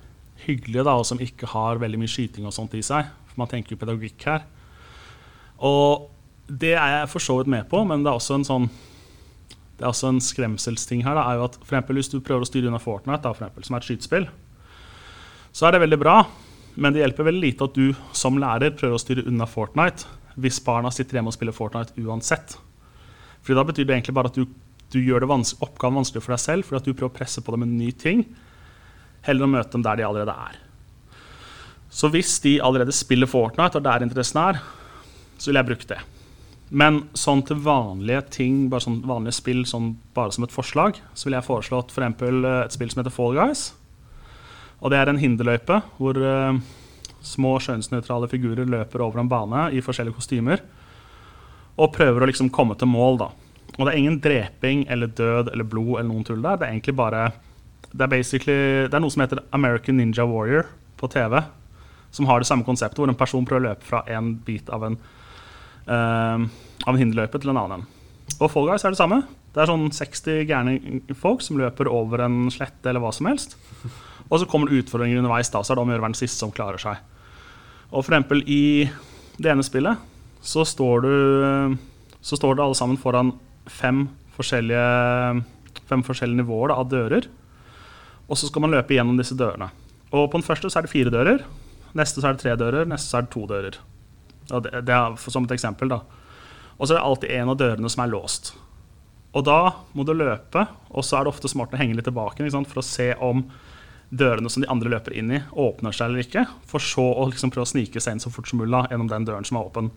[0.43, 3.11] hyggelige, da, og som ikke har veldig mye skyting og sånt i seg.
[3.29, 4.47] For man tenker jo pedagogikk her.
[5.63, 6.09] Og
[6.47, 8.71] det er jeg for så vidt med på, men det er også en sånn
[9.73, 11.17] det er også en skremselsting her.
[11.17, 13.43] Da, er jo at for eksempel, Hvis du prøver å styre unna Fortnite, da, for
[13.43, 14.27] eksempel, som er et skytespill,
[15.53, 16.17] så er det veldig bra.
[16.75, 20.07] Men det hjelper veldig lite at du som lærer prøver å styre unna Fortnite
[20.41, 22.55] hvis barna sitter hjemme og spiller Fortnite uansett.
[23.43, 24.47] Fordi Da betyr det egentlig bare at du,
[24.93, 27.55] du gjør vans oppgaven vanskelig for deg selv fordi at du prøver å presse på
[27.55, 28.23] dem en ny ting,
[29.27, 30.59] heller å møte dem der de allerede er.
[31.93, 34.59] Så hvis de allerede spiller Fortnite, og der interessen er,
[35.37, 35.99] så vil jeg bruke det.
[36.73, 41.27] Men sånn til vanlige ting, bare sånn vanlige spill sånn bare som et forslag, så
[41.27, 43.67] vil jeg foreslå for eksempel eh, et spill som heter Fall Guys.
[44.81, 46.57] Og det er en hinderløype hvor uh,
[47.23, 50.63] små skjønnsnøytrale figurer løper over en bane i forskjellige kostymer
[51.79, 53.21] og prøver å liksom komme til mål.
[53.21, 53.29] da.
[53.77, 56.59] Og det er ingen dreping eller død eller blod eller noen tull der.
[56.59, 57.25] Det er egentlig bare
[57.93, 61.39] det er, det er noe som heter American Ninja Warrior på TV.
[62.13, 64.85] Som har det samme konseptet, hvor en person prøver å løpe fra en bit av
[64.85, 64.97] en
[65.89, 66.45] uh,
[66.83, 67.85] av en hinderløype til en annen.
[68.39, 69.21] Og Fall Guys er det samme.
[69.53, 70.75] Det er sånn 60 gærne
[71.19, 73.55] folk som løper over en slette eller hva som helst.
[74.29, 76.17] Og så kommer det utfordringer underveis, da, så er det om å gjøre å den
[76.17, 77.01] siste som klarer seg.
[77.91, 78.63] Og for eksempel i
[79.37, 80.09] det ene spillet
[80.43, 81.77] så står, du,
[82.25, 83.33] så står det alle sammen foran
[83.69, 85.43] fem forskjellige,
[85.89, 87.29] fem forskjellige nivåer da, av dører.
[88.27, 89.69] Og så skal man løpe gjennom disse dørene.
[90.13, 91.43] Og på den første så er det fire dører.
[91.97, 93.79] Neste så er det tre dører, neste så er det to dører.
[94.51, 96.01] Og det, det er som et eksempel, da.
[96.77, 98.53] Og så er det alltid en av dørene som er låst.
[99.33, 99.59] Og da
[99.97, 102.85] må du løpe, og så er det ofte smart å henge litt tilbake for å
[102.85, 103.45] se om
[104.13, 106.45] dørene som de andre løper inn i, åpner seg eller ikke.
[106.69, 109.25] For så å liksom prøve å snike seg inn så fort som mulig gjennom den
[109.25, 109.89] døren som er åpen.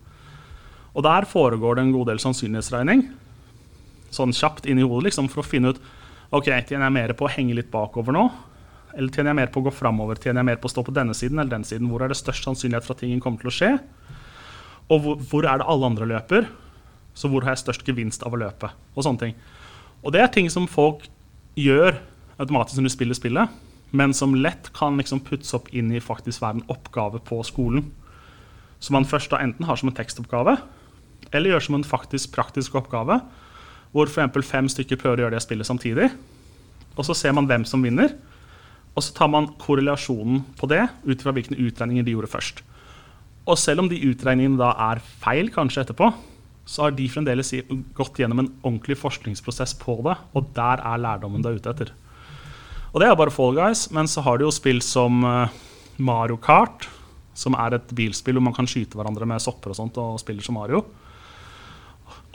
[0.97, 3.05] Og der foregår det en god del sannsynlighetsregning.
[4.13, 5.81] Sånn kjapt inn i hodet liksom, for å finne ut
[6.31, 8.27] ok, tjener jeg mer på å henge litt bakover nå,
[8.97, 10.17] Eller tjener jeg mer på å gå framover?
[10.17, 11.89] Tjener jeg mer på å stå på denne siden eller den siden?
[11.91, 13.69] Hvor er det størst sannsynlighet for at tingen kommer til å skje?
[14.89, 16.47] Og hvor, hvor er det alle andre løper?
[17.13, 18.71] Så hvor har jeg størst gevinst av å løpe?
[18.95, 19.35] Og sånne ting.
[20.01, 21.05] Og det er ting som folk
[21.57, 21.99] gjør
[22.37, 23.53] automatisk når de spiller spillet,
[23.97, 27.89] men som lett kan liksom puttes opp inn i faktisk være en oppgave på skolen.
[28.83, 30.57] Som man først da enten har som en tekstoppgave,
[31.31, 33.19] eller gjør som en faktisk praktisk oppgave.
[33.93, 34.47] Hvor f.eks.
[34.47, 36.09] fem stykker prøver å gjøre det spillet samtidig.
[36.97, 38.15] Og så ser man hvem som vinner.
[38.97, 42.63] Og så tar man korrelasjonen på det ut fra hvilke utregninger de gjorde først.
[43.47, 46.09] Og selv om de utregningene da er feil kanskje etterpå,
[46.67, 47.53] så har de fremdeles
[47.95, 51.93] gått gjennom en ordentlig forskningsprosess på det, og der er lærdommen du er ute etter.
[52.91, 55.55] Og det er bare Fall Guys, men så har du jo spill som eh,
[56.01, 56.89] Mario Kart,
[57.37, 60.43] som er et bilspill hvor man kan skyte hverandre med sopper og sånt og spiller
[60.43, 60.81] som Mario.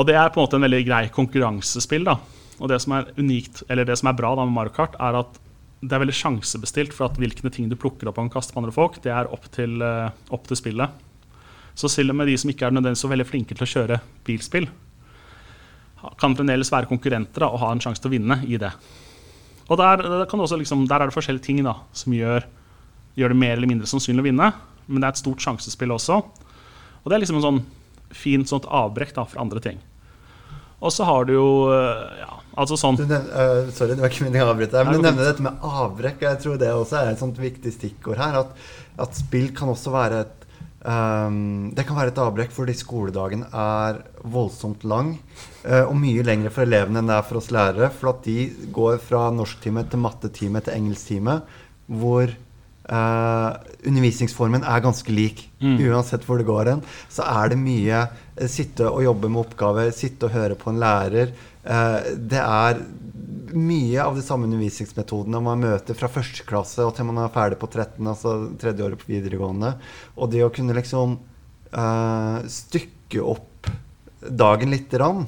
[0.03, 2.09] Og det er på en måte en veldig grei konkurransespill.
[2.09, 2.17] da.
[2.59, 5.21] Og det som er unikt, eller det som er bra da med Mario Kart, er
[5.21, 5.38] at
[5.83, 8.59] det er veldig sjansebestilt for at hvilke ting du plukker opp og kan kaste på
[8.62, 10.91] andre folk, det er opp til, uh, opp til spillet.
[11.79, 14.69] Så selv med de som ikke er nødvendigvis så veldig flinke til å kjøre bilspill,
[16.19, 18.73] kan fremdeles være konkurrenter da, og ha en sjanse til å vinne i det.
[19.71, 20.03] Og der,
[20.59, 22.47] liksom, der er det forskjellige ting da, som gjør,
[23.15, 24.51] gjør, det mer eller mindre sannsynlig å vinne.
[24.88, 26.19] Men det er et stort sjansespill også.
[27.03, 27.62] Og det er liksom en sånn
[28.12, 29.79] fint sånt avbrekk da, for andre ting.
[30.83, 34.27] Og så har du jo eh, ja, altså sånn nevner, uh, Sorry, det var ikke
[34.27, 34.88] meningen å avbryte deg.
[34.88, 36.23] Men du nevner dette med avbrekk.
[36.27, 38.40] Jeg tror det også er et sånt viktig stikkord her.
[38.42, 38.55] At,
[39.07, 40.38] at spill kan også være et
[40.83, 44.03] um, Det kan være et avbrekk fordi skoledagen er
[44.35, 45.14] voldsomt lang.
[45.62, 47.92] Uh, og mye lengre for elevene enn det er for oss lærere.
[47.95, 51.38] For at de går fra norsktime til mattetime til engelsktime.
[52.03, 52.35] Hvor
[52.83, 53.55] Uh,
[53.87, 55.45] undervisningsformen er ganske lik.
[55.62, 55.77] Mm.
[55.92, 59.92] Uansett hvor det går hen, så er det mye uh, sitte og jobbe med oppgaver,
[59.95, 61.31] sitte og høre på en lærer.
[61.62, 62.83] Uh, det er
[63.53, 67.61] mye av de samme undervisningsmetodene man møter fra første klasse og til man er ferdig
[67.61, 69.75] på 13, altså tredje året på videregående.
[70.16, 71.21] Og det å kunne liksom
[72.53, 73.71] stykke opp
[74.21, 75.23] dagen lite grann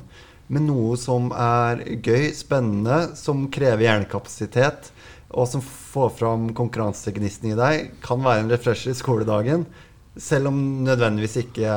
[0.52, 4.90] med noe som er gøy, spennende, som krever hjernekapasitet
[5.34, 9.66] og som får fram konkurransegnisten i deg, kan være en refresher i skoledagen.
[10.14, 11.74] Selv om nødvendigvis ikke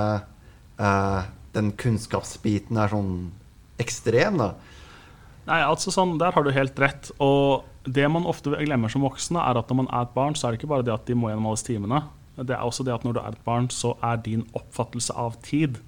[0.78, 3.14] eh, den kunnskapsbiten er sånn
[3.82, 4.52] ekstrem, da.
[5.48, 7.10] Nei, altså sånn, Der har du helt rett.
[7.24, 10.48] Og det man ofte glemmer som voksne, er at når man er et barn, så
[10.48, 12.04] er det ikke bare det at de må gjennom alle timene.
[12.38, 15.40] Det er også det at når du er et barn, så er din oppfattelse av
[15.46, 15.80] tid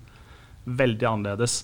[0.65, 1.62] veldig annerledes.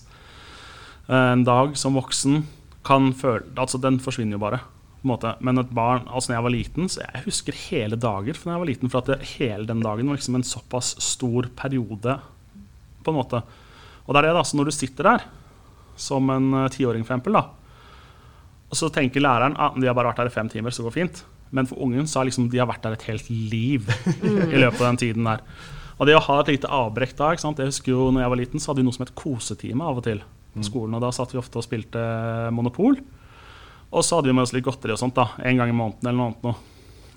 [1.10, 2.44] En dag som voksen
[2.86, 4.60] kan føle Altså, den forsvinner jo bare.
[5.06, 8.64] Men et barn altså når jeg var liten, så jeg husker hele dager fra jeg
[8.64, 8.92] var liten.
[8.92, 12.18] For at det, hele den dagen var liksom en såpass stor periode,
[13.06, 13.44] på en måte.
[14.06, 14.44] Og det er det, da.
[14.46, 15.28] Så når du sitter der
[16.00, 17.46] som en uh, tiåring, for eksempel, da,
[18.66, 20.82] og så tenker læreren at ah, de har bare vært der i fem timer, så
[20.82, 21.22] det går fint.
[21.56, 23.88] Men for ungen så har liksom, de har vært der et helt liv
[24.54, 25.44] i løpet av den tiden der.
[25.96, 27.62] Og det å ha et lite avbrekk da ikke sant?
[27.62, 30.02] Jeg husker jo når jeg var liten, så hadde vi noe som het kosetime av
[30.02, 30.20] og til
[30.56, 30.68] på mm.
[30.68, 30.98] skolen.
[30.98, 32.02] Og da satt vi ofte og spilte
[32.56, 32.98] Monopol.
[33.96, 36.10] Og så hadde vi med oss litt godteri og sånt da, en gang i måneden
[36.10, 36.72] eller noe annet.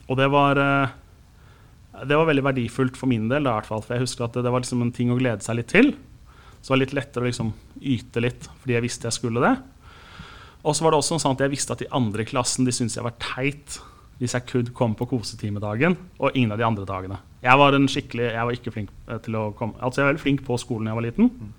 [0.09, 3.83] Og det var, eh, det var veldig verdifullt for min del, da, i hvert fall,
[3.83, 5.93] for jeg husker at det, var liksom en ting å glede seg litt til.
[6.61, 9.57] Så det var litt lettere å liksom yte litt fordi jeg visste jeg skulle det.
[10.67, 12.75] Og så var det også sånn at jeg visste at de andre i klassen de
[12.75, 13.79] syntes jeg var teit
[14.19, 17.21] hvis jeg kunne komme på kosetimedagen, og ingen av de andre dagene.
[17.39, 20.13] Jeg var, en skikkelig, jeg var ikke flink eh, til å komme Altså jeg var
[20.13, 21.53] veldig flink på skolen da jeg var liten.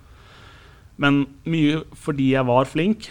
[1.00, 3.08] Men mye fordi jeg var flink,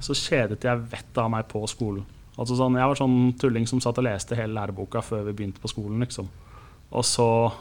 [0.00, 2.04] så kjedet jeg vettet av meg på skolen.
[2.36, 5.62] Altså sånn, jeg var sånn tulling som satt og leste hele læreboka før vi begynte
[5.62, 6.00] på skolen.
[6.04, 6.28] liksom.
[6.92, 7.52] Og så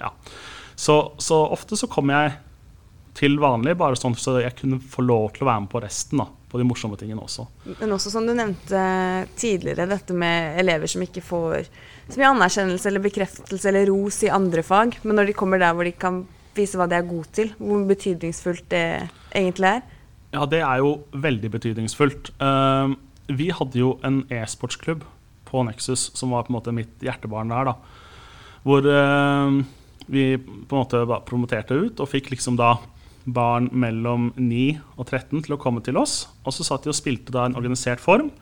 [0.00, 0.12] Ja.
[0.76, 2.32] Så, så ofte så kom jeg
[3.14, 6.18] til vanlig, bare sånn så jeg kunne få lov til å være med på resten.
[6.18, 7.46] da, På de morsomme tingene også.
[7.80, 11.68] Men også som du nevnte tidligere, dette med elever som ikke får
[12.08, 15.74] så mye anerkjennelse eller bekreftelse eller ros i andre fag, men når de kommer der
[15.74, 16.24] hvor de kan
[16.54, 18.86] vise hva de er gode til, hvor betydningsfullt det
[19.34, 19.82] egentlig er.
[20.34, 22.32] Ja, det er jo veldig betydningsfullt.
[22.42, 22.96] Uh,
[23.30, 25.04] vi hadde jo en e-sportsklubb
[25.46, 27.70] på Nexus som var på en måte mitt hjertebarn der.
[27.70, 27.76] da.
[28.66, 29.60] Hvor uh,
[30.10, 32.74] vi på en måte promoterte ut og fikk liksom da
[33.24, 34.64] barn mellom 9
[34.98, 36.26] og 13 til å komme til oss.
[36.44, 38.32] Og så satt de og spilte da en organisert form.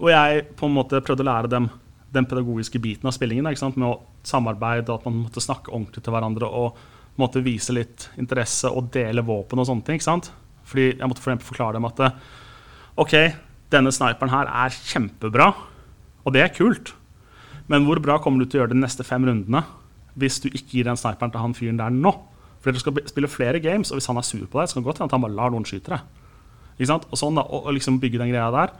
[0.00, 1.68] Og jeg på en måte prøvde å lære dem
[2.12, 3.46] den pedagogiske biten av spillingen.
[3.46, 6.80] Med å samarbeide, at man måtte snakke ordentlig til hverandre og
[7.20, 10.00] måtte vise litt interesse og dele våpen og sånne ting.
[10.00, 10.32] ikke sant?
[10.72, 12.00] Fordi jeg måtte for forklare dem at
[13.00, 13.14] OK,
[13.72, 15.52] denne sniperen her er kjempebra,
[16.24, 16.94] og det er kult.
[17.70, 19.64] Men hvor bra kommer du til å gjøre det de neste fem rundene
[20.18, 22.12] hvis du ikke gir den sniperen til han fyren der nå?
[22.60, 24.84] Fordi du skal spille flere games, og hvis han er sur på deg, så kan
[24.84, 26.04] det godt hende at han bare lar noen skyte deg.
[26.76, 27.06] Ikke sant?
[27.10, 28.74] Og sånn da, og liksom bygge den greia der.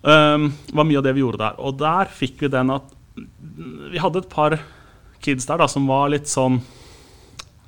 [0.00, 1.58] Um, var mye av det vi gjorde der.
[1.60, 2.96] Og der fikk vi den at
[3.90, 4.54] Vi hadde et par
[5.20, 6.54] kids der da som var litt sånn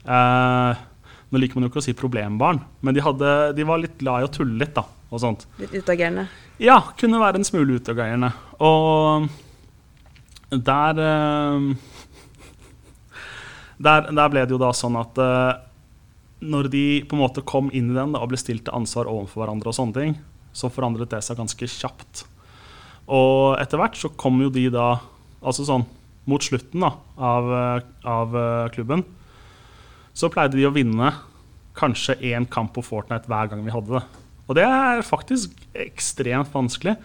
[0.06, 0.78] eh,
[1.32, 4.20] Nå liker man jo ikke å si problembarn, men de, hadde, de var litt glad
[4.20, 4.74] i å tulle litt.
[4.76, 5.46] da, og sånt.
[5.60, 6.26] Litt utagerende.
[6.60, 8.32] Ja, kunne være en smule utagerende.
[8.60, 9.28] Og
[10.52, 11.60] der, eh,
[13.80, 15.54] der Der ble det jo da sånn at eh,
[16.42, 19.08] når de på en måte kom inn i den da, og ble stilt til ansvar
[19.08, 20.18] overfor hverandre, og sånne ting,
[20.52, 22.24] så forandret det seg ganske kjapt.
[23.08, 25.00] Og etter hvert så kom jo de da
[25.42, 25.82] Altså sånn
[26.30, 27.48] mot slutten da, av,
[28.06, 29.00] av eh, klubben
[30.12, 31.12] så pleide de å vinne
[31.78, 34.22] kanskje én kamp på Fortnite hver gang vi hadde det.
[34.48, 36.96] Og det er faktisk ekstremt vanskelig.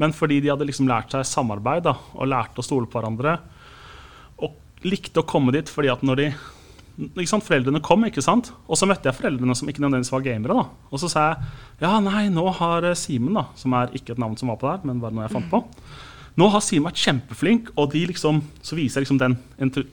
[0.00, 3.36] Men fordi de hadde liksom lært seg samarbeid da, og lærte å stole på hverandre,
[4.40, 6.30] og likte å komme dit fordi at når de
[7.00, 8.50] ikke sant, Foreldrene kom, ikke sant?
[8.68, 10.56] og så møtte jeg foreldrene som ikke nødvendigvis var gamere.
[10.56, 10.88] da.
[10.92, 11.50] Og så sa jeg
[11.84, 14.82] ja, nei, nå har Simen, da, som er ikke et navn som var på der,
[14.88, 15.62] men bare noe jeg fant på
[16.40, 19.34] Nå har Simen vært kjempeflink, og liksom, så viser jeg liksom den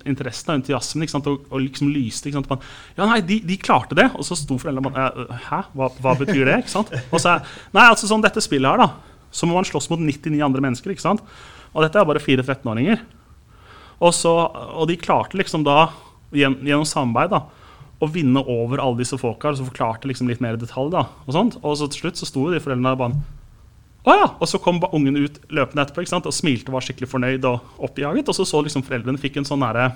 [0.07, 2.31] interessen og entusiasmen og, og liksom lyste.
[2.31, 2.53] sant,
[2.95, 4.07] Ja, nei, de, de, klarte det.
[4.15, 6.61] Og så sto foreldrene og Hæ, hva, hva, betyr det?
[6.63, 6.93] ikke sant?
[7.11, 7.39] Og så
[7.75, 10.93] Nei, altså sånn dette spillet her, da, så må man slåss mot 99 andre mennesker.
[10.93, 11.25] ikke sant?
[11.73, 13.03] Og dette er bare fire 13-åringer.
[13.97, 15.89] Og, og de klarte liksom da
[16.31, 17.43] gjennom samarbeid da,
[17.97, 19.51] å vinne over alle disse folka.
[19.51, 20.93] Og så forklarte liksom litt mer i detalj.
[20.95, 23.36] da, Og sånt, og så til slutt så sto de foreldrene der bare
[24.07, 24.27] å ja!
[24.39, 26.29] Og så kom ungen ut løpende etterpå ikke sant?
[26.29, 28.29] og smilte og var skikkelig fornøyd og oppjaget.
[28.29, 29.89] Og så så liksom foreldrene fikk en sånn nære,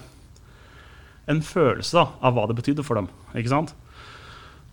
[1.32, 3.10] en følelse da, av hva det betydde for dem.
[3.38, 3.74] ikke sant?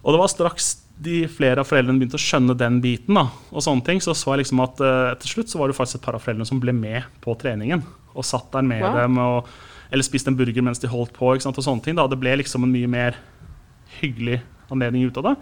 [0.02, 3.62] Og det var straks de flere av foreldrene begynte å skjønne den biten, da, og
[3.62, 6.06] sånne ting, så så jeg liksom at uh, til slutt så var det faktisk et
[6.08, 7.84] par av foreldrene som ble med på treningen.
[8.18, 8.96] Og satt der med wow.
[8.98, 9.20] dem.
[9.22, 9.50] og
[9.90, 11.30] eller spiste en burger mens de holdt på.
[11.32, 11.96] og sånne ting.
[11.96, 12.06] Da.
[12.08, 13.16] Det ble liksom en mye mer
[14.00, 15.34] hyggelig anledning ut av det.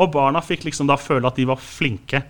[0.00, 2.22] Og barna fikk liksom da føle at de var flinke.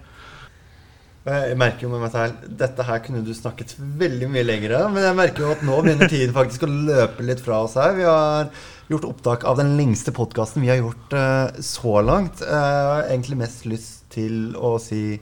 [1.21, 4.95] Jeg merker jo med meg selv Dette her kunne du snakket veldig mye lenger om.
[4.97, 7.93] Men jeg merker jo at nå begynner tiden faktisk å løpe litt fra oss her.
[7.99, 8.49] Vi har
[8.91, 12.41] gjort opptak av den lengste podkasten vi har gjort uh, så langt.
[12.41, 15.21] Uh, egentlig mest lyst til å si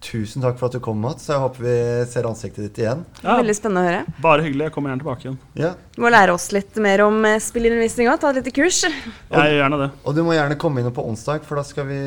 [0.00, 1.26] Tusen takk for at du kom, Mats.
[1.28, 1.72] Jeg håper vi
[2.08, 3.02] ser ansiktet ditt igjen.
[3.20, 4.14] Ja, Veldig spennende å høre.
[4.24, 4.70] Bare hyggelig.
[4.70, 5.36] Jeg kommer gjerne tilbake igjen.
[5.60, 5.72] Ja.
[5.92, 8.16] Du må lære oss litt mer om eh, spillundervisning òg.
[8.22, 8.78] Ta et lite kurs.
[8.86, 8.94] Jeg
[9.28, 9.90] gjør gjerne det.
[10.08, 12.00] Og du må gjerne komme inn på onsdag, for da skal vi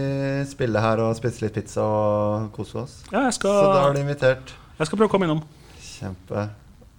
[0.50, 2.98] spille her og spise litt pizza og kose oss.
[3.12, 3.54] Ja, jeg skal...
[3.62, 4.58] Så da er du invitert.
[4.80, 5.46] Jeg skal prøve å komme innom.
[5.94, 6.50] Kjempe.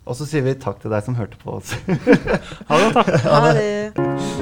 [0.05, 1.75] Og så sier vi takk til deg som hørte på oss.
[2.71, 2.91] ha det.
[2.95, 3.15] Takk.
[3.35, 4.34] Ha det.